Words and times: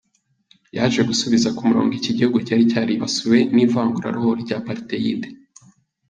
Yaje 0.75 1.01
gusubiza 1.09 1.49
ku 1.55 1.61
murongo 1.69 1.91
iki 1.99 2.11
gihugu 2.17 2.37
cyari 2.47 2.63
cyaribasiwe 2.71 3.37
n’ivanguraruhu 3.55 4.29
ry’apartheid. 4.41 5.21